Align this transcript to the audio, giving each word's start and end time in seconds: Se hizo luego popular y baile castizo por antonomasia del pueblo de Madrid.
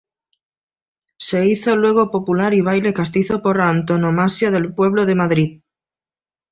Se 1.19 1.45
hizo 1.45 1.75
luego 1.75 2.09
popular 2.09 2.55
y 2.55 2.61
baile 2.61 2.91
castizo 2.91 3.43
por 3.43 3.61
antonomasia 3.61 4.49
del 4.49 4.73
pueblo 4.73 5.05
de 5.05 5.13
Madrid. 5.13 5.61